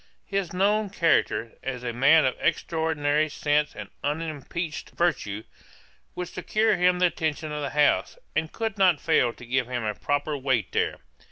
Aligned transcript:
'His 0.25 0.51
known 0.51 0.89
character, 0.89 1.59
as 1.61 1.83
a 1.83 1.93
man 1.93 2.25
of 2.25 2.35
extraordinary 2.39 3.29
sense 3.29 3.75
and 3.75 3.87
unimpeached 4.03 4.89
virtue, 4.97 5.43
would 6.15 6.27
secure 6.27 6.75
him 6.75 6.97
the 6.97 7.05
attention 7.05 7.51
of 7.51 7.61
the 7.61 7.69
House, 7.69 8.17
and 8.35 8.51
could 8.51 8.79
not 8.79 8.99
fail 8.99 9.31
to 9.31 9.45
give 9.45 9.67
him 9.67 9.83
a 9.83 9.93
proper 9.93 10.35
weight 10.35 10.71
there. 10.71 10.97